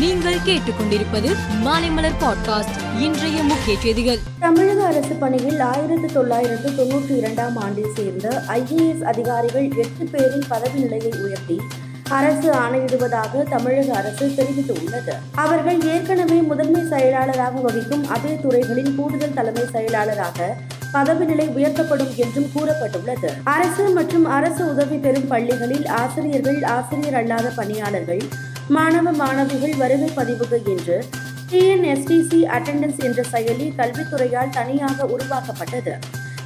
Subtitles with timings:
[0.00, 4.18] நீங்கள் கேட்டுக்கொண்டிருப்பது மாலைமலர் பாட்காஸ்ட் இன்றைய முக்கிய செய்திகள்.
[4.38, 11.12] தமிழக அரசு பணியில் ஆயிரத்தி தொள்ளாயிரத்து தொன்னூற்றி இரண்டாம் ஆண்டில் சேர்ந்த ஐஏஎஸ் அதிகாரிகள் எட்டு பேரின் பதவி நிலையை
[11.22, 11.60] உயர்த்தி
[12.08, 15.12] அரசு ஆணையிடுவதாக தமிழக அரசு தெரிவித்துள்ளது.
[15.34, 20.56] அவர்கள் ஏற்கனவே முதன்மை செயலாளராக வகிக்கும் அதே துறைகளின் கூடுதல் தலைமை செயலாளராக
[20.92, 23.28] பதவி நிலை உயர்த்தப்படும் என்றும் கூறப்பட்டுள்ளது.
[23.44, 28.20] அரசு மற்றும் அரசு உதவி பெறும் பள்ளிகளில் ஆசிரியர்கள் ஆசிரியர் அல்லாத பணியாளர்கள்
[28.74, 30.96] மாணவ மாணவிகள் வருகை பதிவுக்கு என்று
[31.50, 35.94] டிஎன்எஸ்டிசி அட்டெண்டன்ஸ் என்ற செயலி கல்வித்துறையால் தனியாக உருவாக்கப்பட்டது.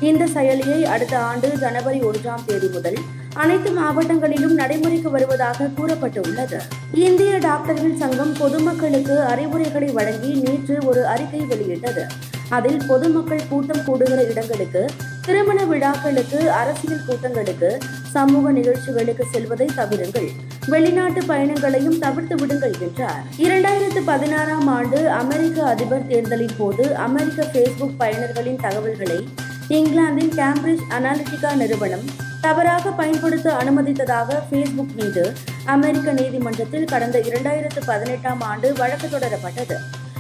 [0.01, 2.99] இந்த செயலியை அடுத்த ஆண்டு ஜனவரி ஒன்றாம் தேதி முதல்
[3.35, 6.61] அனைத்து மாவட்டங்களிலும் நடைமுறைக்கு வருவதாக கூறப்பட்டுள்ளது.
[7.07, 12.05] இந்திய டாக்டர்கள் சங்கம் பொதுமக்களுக்கு அறிவுரைகளை வழங்கி நேற்று ஒரு அறிக்கை வெளியிட்டது.
[12.49, 14.85] அதில் பொதுமக்கள் கூட்டம் கூடுகிற இடங்களுக்கு
[15.27, 17.79] திருமண விழாக்களுக்கு அரசியல் கூட்டங்களுக்கு
[18.11, 20.29] சமூக நிகழ்ச்சிகளுக்கு செல்வதை தவிருங்கள்.
[20.67, 23.23] வெளிநாட்டு பயணங்களையும் தவிர்த்து விடுங்கள் என்றார்.
[23.39, 29.29] இரண்டாயிரத்து பதினாறாம் ஆண்டு அமெரிக்க அதிபர் தேர்தலின் போது அமெரிக்க ஃபேஸ்புக் பயனர்களின் தகவல்களை
[29.69, 32.07] இங்கிலாந்தின் கேம்பிரிட்ஜ் அனாலிட்டிகா நிறுவனம்
[32.41, 35.33] தவறாக பயன்படுத்த அனுமதித்ததாக ஃபேஸ்புக் மீது
[35.65, 39.77] அமெரிக்க நீதிமன்றத்தில் கடந்த இரண்டாயிரத்து பதினெட்டாம் ஆண்டு வழக்கு தொடரப்பட்டது.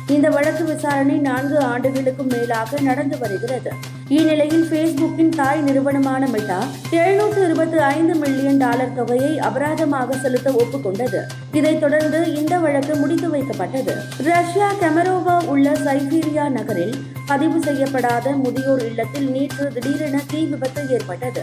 [0.08, 3.70] இந்த வழக்கு விசாரணை நான்கு ஆண்டுகளுக்கும் மேலாக நடந்து வருகிறது.
[4.08, 11.20] இந்நிலையில் பேஸ்புக்கின் தாய் நிறுவனமான மெட்டா எழுநூற்று இருபத்தி ஐந்து மில்லியன் டாலர் தொகையை அபராதமாக செலுத்த ஒப்புக்கொண்டது.
[11.52, 13.92] இதைத் தொடர்ந்து இந்த வழக்கு முடித்து வைக்கப்பட்டது.
[14.22, 16.94] ரஷ்யா கெமரோவா உள்ள சைபீரியா நகரில்
[17.26, 21.42] பதிவு செய்யப்படாத முதியோர் இல்லத்தில் நேற்று திடீரென தீ விபத்து ஏற்பட்டது.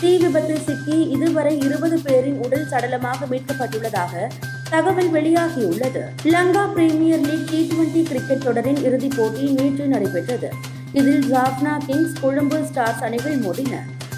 [0.00, 1.98] தீ விபத்தில் சிக்கி இதுவரை இருபது
[2.70, 4.28] சடலமாக மீட்கப்பட்டுள்ளதாக
[4.70, 6.00] தகவல் வெளியாகியுள்ளது.
[6.24, 10.50] Lanka Premier League T twenty cricket தொடரின் இறுதிப் போட்டி நேற்று நடைபெற்றது.
[10.92, 13.76] இதில் ஜாப்னா கிங்ஸ் கொழும்பு ஸ்டார்ஸ் அணிகள் மோதின.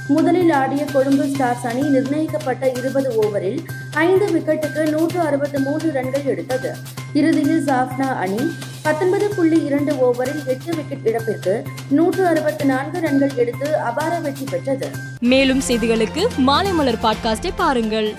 [0.09, 3.61] முதலில் ஆடிய கொழும்பு ஸ்டார்ஸ் அணி நிர்ணயிக்கப்பட்ட இருபது ஓவரில்
[3.93, 6.77] ஐந்து விக்கெட்டுக்கு நூற்று அறுபத்தி மூன்று ரன்கள் எடுத்தது.
[7.13, 13.77] இறுதியில் ஜாப்னா அணி பத்தொன்பது புள்ளி இரண்டு ஓவரில் எட்டு விக்கெட் இழப்பிற்கு நூற்று அறுபத்தி நான்கு ரன்கள் எடுத்து
[13.77, 14.91] அபார வெற்றி பெற்றது.
[15.21, 18.15] மேலும் செய்திகளுக்கு மாலைமலர் பாட்காஸ்டை பாருங்கள்.